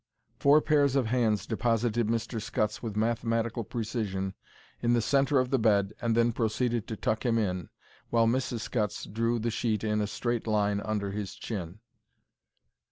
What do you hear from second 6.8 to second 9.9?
to tuck him in, while Mrs. Scutts drew the sheet